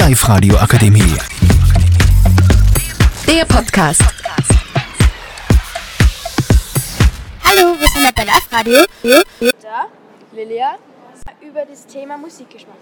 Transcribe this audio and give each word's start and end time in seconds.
Live-Radio 0.00 0.56
Akademie. 0.56 1.14
Der 3.26 3.44
Podcast. 3.44 4.02
Hallo, 7.44 7.78
wir 7.78 7.86
sind 7.86 8.14
bei 8.14 8.24
Live 8.24 8.50
Radio. 8.50 8.86
da, 9.60 9.88
Lilia, 10.32 10.78
über 11.42 11.66
das 11.66 11.86
Thema 11.86 12.16
Musikgeschmack. 12.16 12.78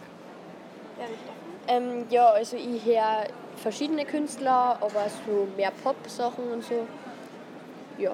Ja. 0.96 1.74
Ähm, 1.74 2.04
ja, 2.08 2.28
also 2.28 2.56
ich 2.56 2.84
höre 2.84 3.26
verschiedene 3.56 4.04
Künstler, 4.04 4.78
aber 4.80 5.10
so 5.26 5.48
mehr 5.56 5.72
Pop-Sachen 5.82 6.52
und 6.52 6.62
so. 6.62 6.86
Ja. 7.98 8.12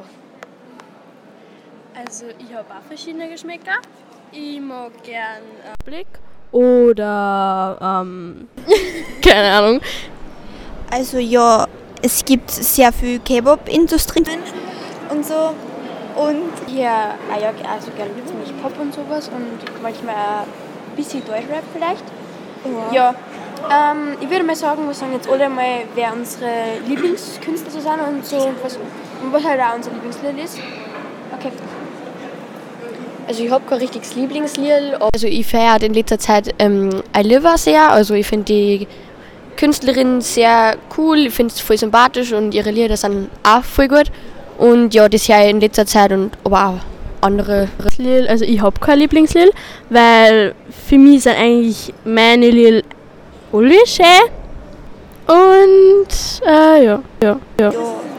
Also 1.94 2.24
ich 2.38 2.54
habe 2.54 2.72
auch 2.72 2.86
verschiedene 2.88 3.28
Geschmäcker. 3.28 3.80
Ich 4.32 4.58
mag 4.60 4.92
gern 5.02 5.42
äh, 5.62 5.84
Blick 5.84 6.08
oder 6.54 7.76
ähm, 7.82 8.48
keine 9.22 9.52
Ahnung. 9.52 9.80
Also 10.90 11.18
ja, 11.18 11.66
es 12.00 12.24
gibt 12.24 12.50
sehr 12.50 12.92
viel 12.92 13.18
K-Pop-Industrie 13.18 14.24
und 15.10 15.26
so. 15.26 15.52
Und 16.16 16.72
Ja, 16.72 17.16
ah 17.32 17.40
ja, 17.40 17.48
also 17.72 17.90
gerne 17.96 18.12
ziemlich 18.24 18.62
Pop 18.62 18.72
und 18.80 18.94
sowas 18.94 19.28
und 19.28 19.82
manchmal 19.82 20.14
auch 20.14 20.46
ein 20.46 20.96
bisschen 20.96 21.24
Deutschrap 21.24 21.64
vielleicht. 21.72 22.04
Ja, 22.92 23.14
ähm, 23.68 24.16
ich 24.20 24.30
würde 24.30 24.44
mal 24.44 24.54
sagen, 24.54 24.86
wir 24.86 24.94
sagen 24.94 25.12
jetzt 25.12 25.28
alle 25.28 25.48
mal, 25.48 25.82
wer 25.94 26.12
unsere 26.12 26.78
Lieblingskünstler 26.86 27.70
so 27.70 27.80
sind 27.80 28.00
und 28.08 28.24
so, 28.24 28.36
und 28.36 28.62
was, 28.62 28.76
und 28.76 29.32
was 29.32 29.44
halt 29.44 29.60
auch 29.60 29.74
unser 29.74 29.90
Lieblingslied 29.90 30.38
ist. 30.44 30.58
Okay. 31.36 31.50
Also 33.26 33.44
ich 33.44 33.50
habe 33.50 33.64
kein 33.68 33.78
richtiges 33.78 34.14
Lieblingslied. 34.14 34.94
Also 35.12 35.26
ich 35.26 35.46
feiere 35.46 35.82
in 35.82 35.94
letzter 35.94 36.18
Zeit 36.18 36.54
ähm, 36.58 37.02
Aliva 37.12 37.56
sehr. 37.56 37.90
Also 37.90 38.14
ich 38.14 38.26
finde 38.26 38.44
die 38.44 38.86
Künstlerin 39.56 40.20
sehr 40.20 40.76
cool, 40.98 41.26
ich 41.26 41.34
finde 41.34 41.54
es 41.54 41.60
voll 41.60 41.78
sympathisch 41.78 42.32
und 42.32 42.54
ihre 42.54 42.70
Lieder 42.70 42.96
sind 42.96 43.30
auch 43.42 43.62
voll 43.62 43.88
gut. 43.88 44.10
Und 44.58 44.94
ja, 44.94 45.08
das 45.08 45.28
höre 45.28 45.44
ich 45.44 45.50
in 45.50 45.60
letzter 45.60 45.86
Zeit 45.86 46.12
und 46.12 46.32
aber 46.44 46.66
auch 46.66 46.80
andere. 47.24 47.68
Lied, 47.96 48.28
also 48.28 48.44
ich 48.44 48.60
habe 48.60 48.78
kein 48.80 48.98
Lieblingslied, 48.98 49.52
weil 49.90 50.54
für 50.86 50.98
mich 50.98 51.22
sind 51.22 51.36
eigentlich 51.36 51.94
meine 52.04 52.50
Lieder 52.50 52.82
alle 53.52 53.86
schön. 53.86 54.04
Und 55.26 56.42
äh, 56.46 56.84
ja, 56.84 57.02
ja, 57.22 57.38
ja. 57.58 57.70
ja, 57.70 57.72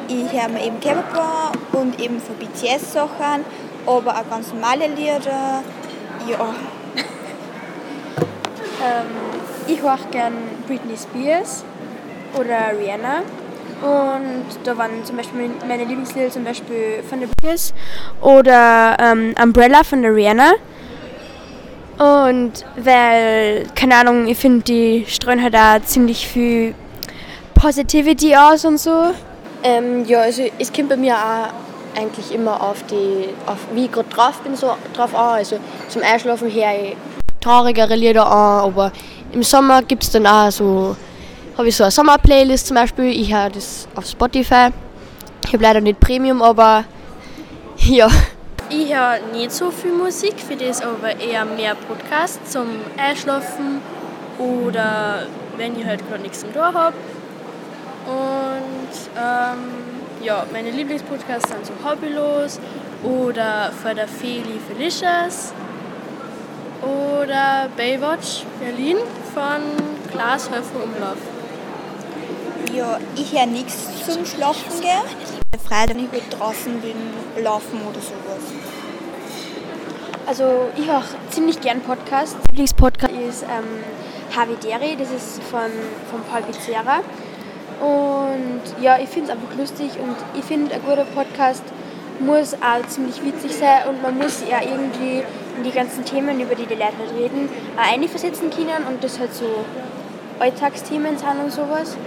ich 0.08 0.42
höre 0.42 0.50
mir 0.50 0.66
eben 0.66 0.78
an 0.88 1.80
und 1.80 2.00
eben 2.02 2.20
von 2.20 2.36
BTS 2.38 2.94
Sachen, 2.94 3.46
aber 3.86 4.12
auch 4.12 4.30
ganz 4.30 4.52
normale 4.54 4.88
Lieder. 4.88 5.64
Ja, 6.28 6.56
Ähm, 8.86 9.08
ich 9.68 9.82
höre 9.82 9.98
gern 10.12 10.34
Britney 10.68 10.96
Spears 10.98 11.64
oder 12.38 12.78
Rihanna. 12.78 13.24
Und 13.82 14.46
da 14.64 14.78
waren 14.78 15.04
zum 15.04 15.18
Beispiel 15.18 15.50
meine 15.68 15.84
Lieblingslieder 15.84 16.30
zum 16.30 16.44
Beispiel 16.44 17.04
von 17.08 17.20
der 17.20 17.28
Spears 17.28 17.74
oder 18.22 18.96
ähm, 19.00 19.36
Umbrella 19.42 19.84
von 19.84 20.02
der 20.02 20.14
Rihanna. 20.16 20.54
Und 21.98 22.66
weil, 22.78 23.66
keine 23.76 23.96
Ahnung, 23.96 24.28
ich 24.28 24.38
finde, 24.38 24.64
die 24.64 25.06
streuen 25.08 25.42
halt 25.42 25.56
auch 25.56 25.82
ziemlich 25.86 26.28
viel 26.28 26.76
Positivity 27.54 28.36
aus 28.36 28.66
und 28.66 28.80
so. 28.80 29.12
Ähm, 29.64 30.06
ja, 30.06 30.22
also 30.22 30.44
es 30.60 30.72
kommt 30.72 30.90
bei 30.90 30.98
mir 30.98 31.16
auch 31.16 31.65
eigentlich 31.98 32.34
immer 32.34 32.62
auf 32.62 32.84
die, 32.84 33.30
auf 33.46 33.58
wie 33.74 33.86
ich 33.86 33.92
gerade 33.92 34.10
drauf 34.10 34.40
bin, 34.42 34.56
so 34.56 34.76
drauf 34.94 35.16
an. 35.16 35.36
Also 35.36 35.60
zum 35.90 36.02
Einschlafen 36.04 36.50
her 36.50 36.96
traurigere 37.46 37.96
Lieder 37.96 38.26
an, 38.26 38.66
aber 38.66 38.92
im 39.32 39.44
Sommer 39.44 39.84
gibt 39.84 40.04
es 40.04 40.10
dann 40.10 40.26
auch 40.26 40.50
so, 40.50 40.96
habe 41.58 41.68
ich 41.68 41.76
so 41.76 41.84
eine 41.84 41.92
Sommer-Playlist 41.92 42.68
zum 42.68 42.76
Beispiel. 42.76 43.06
Ich 43.06 43.34
höre 43.34 43.52
das 43.52 43.88
auf 43.96 44.06
Spotify. 44.06 44.70
Ich 45.46 45.54
habe 45.54 45.64
leider 45.64 45.82
nicht 45.82 46.00
Premium, 46.00 46.42
aber 46.42 46.86
ja. 47.78 48.10
Ich 48.70 48.96
höre 48.96 49.20
nicht 49.32 49.52
so 49.52 49.70
viel 49.70 49.94
Musik, 49.94 50.40
für 50.40 50.56
das 50.56 50.82
aber 50.82 51.20
eher 51.20 51.46
mehr 51.46 51.76
Podcasts 51.76 52.52
zum 52.52 52.68
Einschlafen 52.98 53.80
oder 54.40 55.28
wenn 55.56 55.80
ich 55.80 55.86
halt 55.86 56.08
gerade 56.10 56.24
nichts 56.24 56.42
zum 56.42 56.52
Tun 56.52 56.64
habe. 56.64 56.96
Und 58.08 58.90
ähm, 59.18 59.95
ja, 60.26 60.44
meine 60.52 60.72
Lieblingspodcasts 60.72 61.50
sind 61.50 61.66
so 61.68 61.74
Hobbylos 61.88 62.60
oder 63.04 63.72
von 63.72 63.96
der 63.96 64.08
Feli 64.08 64.60
Felicious 64.68 65.54
oder 66.82 67.70
Baywatch 67.78 68.44
Berlin 68.60 68.98
von 69.36 69.62
Klaas 70.12 70.50
Höfer 70.50 70.84
Umlauf. 70.84 71.18
ja 72.74 73.00
ich 73.16 73.34
höre 73.34 73.46
nichts 73.46 73.88
zum 74.04 74.26
Schlafen 74.26 74.82
gehen. 74.82 75.04
Frei, 75.64 75.86
wenn 75.88 76.00
ich 76.00 76.30
draußen 76.30 76.82
bin, 76.82 76.96
laufen 77.44 77.82
oder 77.82 78.00
sowas. 78.00 78.44
Also 80.26 80.70
ich 80.76 80.88
höre 80.88 81.04
ziemlich 81.30 81.62
gern 81.62 81.82
Podcasts. 81.82 82.34
Mein 82.34 82.50
Lieblingspodcast 82.50 83.14
ist 83.14 83.44
ähm, 83.44 83.84
Havideri, 84.36 84.96
das 84.98 85.12
ist 85.12 85.44
von, 85.44 85.70
von 86.10 86.22
Paul 86.32 86.42
Pizzerra. 86.42 87.02
Und 87.82 88.84
ja, 88.84 88.98
ich 88.98 89.10
finde 89.10 89.32
es 89.32 89.38
einfach 89.38 89.58
lustig 89.58 89.92
und 90.02 90.16
ich 90.38 90.46
finde, 90.46 90.74
ein 90.76 90.82
guter 90.82 91.06
Podcast 91.06 91.64
muss 92.20 92.54
auch 92.54 92.88
ziemlich 92.88 93.24
witzig 93.24 93.56
sein 93.56 93.88
und 93.90 94.02
man 94.02 94.18
muss 94.18 94.42
ja 94.50 94.62
irgendwie 94.62 95.24
in 95.58 95.64
die 95.64 95.72
ganzen 95.72 96.06
Themen, 96.06 96.40
über 96.40 96.56
die 96.56 96.66
die 96.66 96.76
Leute 96.76 96.94
halt 96.98 97.14
reden, 97.18 97.50
auch 97.78 97.94
einversetzen 97.94 98.50
können 98.50 98.88
und 98.88 99.04
das 99.04 99.20
halt 99.20 99.34
so 99.34 99.46
Alltagsthemen 100.40 101.18
sind 101.18 101.44
und 101.44 101.52
sowas. 101.52 101.98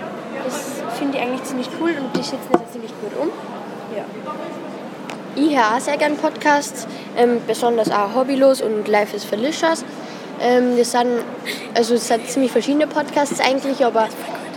Das 0.44 0.82
finde 0.98 1.18
ich 1.18 1.24
eigentlich 1.24 1.44
ziemlich 1.44 1.68
cool 1.80 1.90
und 1.90 2.16
die 2.16 2.22
setzen 2.22 2.50
das 2.52 2.72
ziemlich 2.72 2.92
gut 3.00 3.12
um. 3.20 3.28
Ja. 3.94 4.04
Ich 5.36 5.56
höre 5.56 5.76
auch 5.76 5.80
sehr 5.80 5.96
gerne 5.96 6.16
Podcasts, 6.16 6.86
ähm, 7.16 7.40
besonders 7.46 7.90
auch 7.90 8.14
Hobbylos 8.14 8.60
und 8.60 8.88
Life 8.88 9.14
is 9.14 9.24
Felicious. 9.24 9.84
Ähm, 10.40 10.76
das 10.76 10.92
sind, 10.92 11.24
also 11.74 11.94
es 11.94 12.08
sind 12.08 12.28
ziemlich 12.28 12.52
verschiedene 12.52 12.86
Podcasts 12.86 13.40
eigentlich, 13.40 13.84
aber 13.84 14.08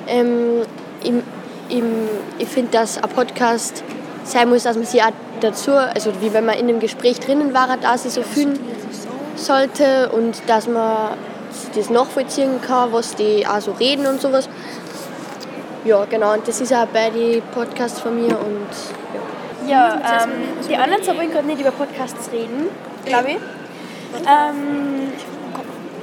ähm, 0.08 0.62
im, 1.04 1.24
im, 1.70 2.10
ich 2.38 2.48
finde, 2.48 2.72
dass 2.72 2.98
ein 2.98 3.10
Podcast 3.10 3.84
sein 4.24 4.50
muss, 4.50 4.64
dass 4.64 4.76
man 4.76 4.86
sich 4.86 5.02
auch 5.02 5.12
dazu, 5.40 5.72
also 5.74 6.12
wie 6.22 6.34
wenn 6.34 6.46
man 6.46 6.56
in 6.56 6.70
einem 6.70 6.80
Gespräch 6.80 7.20
drinnen 7.20 7.54
war, 7.54 7.76
da 7.82 7.98
sich 7.98 8.14
so 8.14 8.22
fühlen 8.22 8.60
sollte 9.36 10.12
und 10.12 10.42
dass 10.48 10.68
man 10.68 11.18
das 11.76 11.90
nachvollziehen 11.90 12.62
kann, 12.62 12.92
was 12.92 13.16
die 13.16 13.46
auch 13.48 13.62
so 13.62 13.72
reden 13.72 14.06
und 14.06 14.22
sowas. 14.22 14.48
Ja, 15.84 16.06
genau, 16.06 16.34
und 16.34 16.48
das 16.48 16.62
ist 16.62 16.74
auch 16.74 16.86
bei 16.88 17.10
den 17.10 17.42
Podcasts 17.54 18.00
von 18.00 18.16
mir 18.16 18.38
und 18.38 18.68
ja. 19.14 19.22
Ja, 19.68 20.24
ähm, 20.24 20.32
die 20.68 20.76
anderen 20.76 21.04
zwei 21.04 21.18
wollen 21.18 21.32
gerade 21.32 21.48
nicht 21.48 21.62
über 21.62 21.72
Podcasts 21.72 22.32
reden, 22.32 22.68
glaube 23.06 23.32
ich. 23.32 23.38
Ähm, 24.18 25.12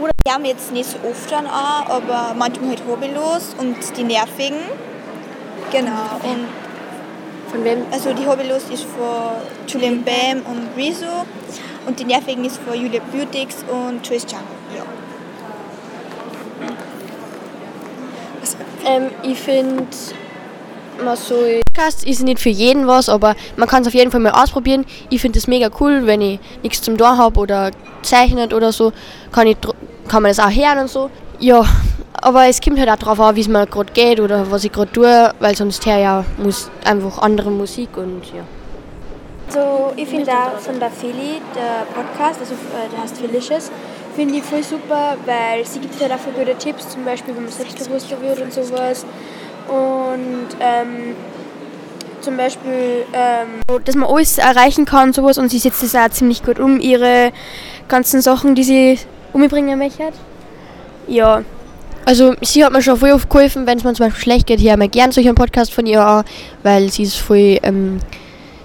Oder 0.00 0.10
die 0.26 0.32
haben 0.32 0.44
jetzt 0.44 0.72
nicht 0.72 0.88
so 0.90 0.98
oft 1.08 1.32
an 1.32 1.46
an, 1.46 1.86
aber 1.88 2.34
manchmal 2.36 2.70
halt 2.70 2.82
hobbylos 2.88 3.54
und 3.58 3.76
die 3.96 4.04
nervigen. 4.04 4.58
Genau. 5.70 6.20
Und 6.22 6.46
von 7.50 7.64
wem? 7.64 7.78
also 7.90 8.12
die 8.12 8.26
hobbylos 8.26 8.64
ist 8.72 8.84
von 8.84 9.36
Julian 9.66 10.04
Bam 10.04 10.42
und 10.50 10.68
Rezo 10.76 11.26
und 11.86 11.98
die 11.98 12.04
nervigen 12.04 12.44
ist 12.44 12.58
von 12.58 12.80
Julia 12.80 13.00
Beautix 13.12 13.64
und 13.68 14.04
Trace 14.04 14.26
Jungle. 14.30 14.46
Ja. 14.76 14.84
Ähm, 18.84 19.10
ich 19.22 19.38
finde, 19.38 19.86
man 21.04 21.16
soll. 21.16 21.60
Podcast 21.74 22.04
ist 22.04 22.22
nicht 22.22 22.40
für 22.40 22.48
jeden 22.48 22.86
was, 22.86 23.08
aber 23.08 23.36
man 23.56 23.68
kann 23.68 23.82
es 23.82 23.88
auf 23.88 23.94
jeden 23.94 24.10
Fall 24.10 24.20
mal 24.20 24.32
ausprobieren. 24.32 24.84
Ich 25.10 25.20
finde 25.20 25.38
es 25.38 25.46
mega 25.46 25.70
cool, 25.80 26.06
wenn 26.06 26.20
ich 26.20 26.40
nichts 26.62 26.82
zum 26.82 26.98
Tun 26.98 27.18
habe 27.18 27.38
oder 27.38 27.70
zeichnet 28.02 28.52
oder 28.52 28.72
so, 28.72 28.92
kann, 29.32 29.46
ich, 29.46 29.56
kann 30.08 30.22
man 30.22 30.30
das 30.30 30.40
auch 30.40 30.50
hören 30.50 30.78
und 30.78 30.90
so. 30.90 31.10
Ja, 31.38 31.64
aber 32.22 32.46
es 32.46 32.60
kommt 32.60 32.78
halt 32.78 32.90
auch 32.90 32.96
darauf 32.96 33.20
an, 33.20 33.36
wie 33.36 33.40
es 33.40 33.48
mir 33.48 33.66
gerade 33.66 33.92
geht 33.92 34.20
oder 34.20 34.50
was 34.50 34.64
ich 34.64 34.72
gerade 34.72 34.92
tue, 34.92 35.32
weil 35.40 35.56
sonst 35.56 35.84
her 35.86 35.98
ja 35.98 36.24
muss 36.36 36.70
einfach 36.84 37.18
andere 37.18 37.50
Musik 37.50 37.96
und 37.96 38.22
ja. 38.34 38.42
Also 39.48 39.92
ich 39.96 40.08
finde 40.08 40.30
auch 40.30 40.58
von 40.58 40.78
der 40.78 40.90
Feli, 40.90 41.40
der 41.54 41.86
Podcast, 41.94 42.40
also 42.40 42.54
äh, 42.54 42.88
der 42.92 43.02
heißt 43.02 43.16
Felicious, 43.16 43.70
finde 44.14 44.36
ich 44.36 44.42
voll 44.42 44.62
super, 44.62 45.16
weil 45.24 45.64
sie 45.64 45.78
gibt 45.78 46.00
halt 46.02 46.12
auch 46.12 46.18
voll 46.18 46.34
gute 46.34 46.54
Tipps, 46.56 46.90
zum 46.90 47.04
Beispiel, 47.04 47.34
wenn 47.34 47.44
man 47.44 47.52
selbstbewusster 47.52 48.20
wird 48.20 48.40
und 48.40 48.52
sowas. 48.52 49.06
Und 49.68 50.48
ähm, 50.60 51.14
zum 52.20 52.36
Beispiel, 52.36 53.06
ähm, 53.12 53.80
dass 53.84 53.94
man 53.94 54.08
alles 54.10 54.38
erreichen 54.38 54.84
kann 54.84 55.08
und 55.08 55.14
sowas 55.14 55.38
und 55.38 55.50
sie 55.50 55.58
setzt 55.58 55.82
das 55.82 55.94
auch 55.94 56.10
ziemlich 56.10 56.42
gut 56.42 56.58
um, 56.58 56.80
ihre 56.80 57.32
ganzen 57.88 58.20
Sachen, 58.20 58.54
die 58.54 58.64
sie 58.64 58.98
umbringen 59.32 59.78
möchte. 59.78 60.10
Ja, 61.06 61.42
also 62.08 62.34
sie 62.40 62.64
hat 62.64 62.72
mir 62.72 62.80
schon 62.80 62.96
voll 62.96 63.12
oft 63.12 63.28
geholfen, 63.28 63.66
wenn 63.66 63.76
es 63.76 63.84
mir 63.84 63.92
zum 63.92 64.06
Beispiel 64.06 64.22
schlecht 64.22 64.46
geht, 64.46 64.60
hier 64.60 64.78
mir 64.78 64.88
gern 64.88 65.12
solchen 65.12 65.34
Podcast 65.34 65.74
von 65.74 65.84
ihr 65.84 66.02
an, 66.02 66.24
weil 66.62 66.90
sie 66.90 67.02
ist 67.02 67.18
voll, 67.18 67.58
ähm, 67.62 67.98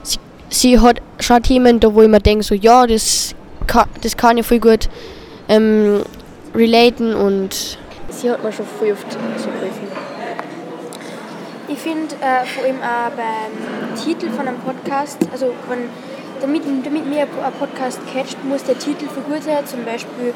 sie, 0.01 0.17
sie 0.47 0.79
hat 0.79 1.01
schon 1.19 1.43
Themen, 1.43 1.81
da 1.81 1.93
wo 1.93 2.03
ich 2.03 2.07
mir 2.07 2.21
denke, 2.21 2.45
so 2.45 2.55
ja, 2.55 2.87
das 2.87 3.35
kann, 3.67 3.89
das 3.99 4.15
kann 4.15 4.37
ich 4.37 4.47
voll 4.47 4.59
gut 4.59 4.87
ähm, 5.49 6.03
relaten 6.55 7.13
und 7.15 7.77
sie 8.07 8.31
hat 8.31 8.41
mir 8.45 8.53
schon 8.53 8.65
voll 8.79 8.93
oft 8.93 9.11
so 9.11 9.49
geholfen. 9.49 9.87
Ich 11.67 11.79
finde 11.79 12.15
äh, 12.21 12.45
vor 12.45 12.63
allem 12.63 12.77
auch 12.77 13.11
beim 13.11 14.01
Titel 14.01 14.29
von 14.29 14.47
einem 14.47 14.59
Podcast, 14.59 15.17
also 15.33 15.47
wenn, 15.67 15.89
damit, 16.39 16.63
damit 16.85 17.09
mir 17.09 17.23
ein 17.23 17.53
Podcast 17.59 17.99
catcht, 18.13 18.41
muss 18.45 18.63
der 18.63 18.79
Titel 18.79 19.09
für 19.13 19.21
gut 19.21 19.43
sein. 19.43 19.65
Zum 19.65 19.83
Beispiel 19.83 20.33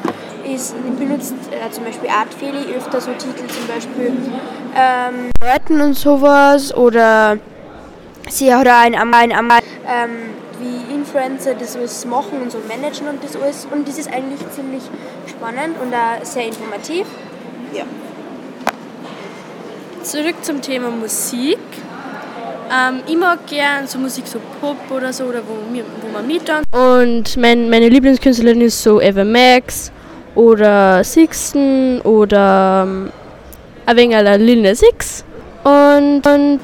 ist, 0.54 0.74
benutzt 0.98 1.34
äh, 1.50 1.70
zum 1.70 1.84
Beispiel 1.84 2.08
Artfeli 2.08 2.74
öfter 2.74 3.00
so 3.00 3.10
Titel, 3.12 3.46
zum 3.46 3.66
Beispiel 3.66 4.12
ähm, 4.76 5.80
und 5.80 5.94
sowas 5.94 6.74
oder 6.74 7.38
sie 8.28 8.54
hat 8.54 8.66
auch 8.66 8.82
ein, 8.82 8.94
ein, 8.94 9.32
ein 9.32 9.50
ähm, 9.86 10.10
wie 10.60 10.94
Influencer 10.94 11.54
das 11.54 11.76
alles 11.76 12.04
machen 12.04 12.42
und 12.42 12.52
so 12.52 12.58
managen 12.68 13.08
und 13.08 13.22
das 13.22 13.36
alles. 13.36 13.66
Und 13.70 13.88
das 13.88 13.98
ist 13.98 14.12
eigentlich 14.12 14.40
ziemlich 14.50 14.82
spannend 15.26 15.76
und 15.80 15.94
auch 15.94 16.24
sehr 16.24 16.46
informativ. 16.46 17.06
Ja. 17.72 17.84
Zurück 20.02 20.36
zum 20.42 20.60
Thema 20.60 20.90
Musik. 20.90 21.58
Ähm, 22.70 23.00
ich 23.06 23.16
mag 23.16 23.46
gern 23.46 23.86
so 23.86 23.98
Musik, 23.98 24.26
so 24.26 24.40
Pop 24.60 24.76
oder 24.90 25.12
so, 25.12 25.24
oder 25.24 25.40
wo, 25.46 25.54
wo 26.02 26.12
man 26.12 26.26
mittanzt. 26.26 26.66
Und 26.74 27.36
mein, 27.36 27.70
meine 27.70 27.88
Lieblingskünstlerin 27.88 28.60
ist 28.60 28.82
so 28.82 29.00
Eva 29.00 29.24
Max 29.24 29.90
oder 30.34 31.02
Sixten 31.04 32.00
oder 32.02 32.84
ähm, 32.86 33.12
ein 33.86 33.96
wenig 33.96 34.16
Lil 34.38 34.62
Nas 34.62 34.82
X. 34.82 35.24
Und, 35.64 36.26
und 36.26 36.60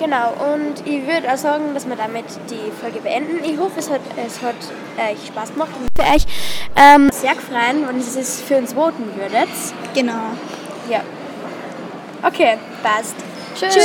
Genau, 0.00 0.32
und 0.54 0.86
ich 0.86 1.06
würde 1.06 1.30
auch 1.30 1.36
sagen, 1.36 1.74
dass 1.74 1.86
wir 1.86 1.94
damit 1.94 2.24
die 2.48 2.72
Folge 2.80 3.00
beenden. 3.00 3.44
Ich 3.44 3.58
hoffe, 3.58 3.80
es 3.80 3.90
hat, 3.90 4.00
es 4.16 4.40
hat 4.40 4.54
euch 4.96 5.26
Spaß 5.26 5.52
gemacht 5.52 5.68
und 5.78 5.88
für 5.94 6.10
euch 6.10 6.24
ähm, 6.74 7.10
sehr 7.12 7.34
gefreut, 7.34 7.86
wenn 7.86 7.98
ihr 7.98 8.02
es 8.02 8.40
für 8.40 8.56
uns 8.56 8.72
voten 8.72 9.04
würdet. 9.14 9.50
Genau. 9.92 10.32
Ja. 10.88 11.02
Okay, 12.22 12.56
passt. 12.82 13.14
Tschüss. 13.54 13.74
Tschüss. 13.74 13.84